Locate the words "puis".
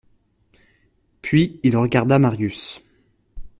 1.21-1.59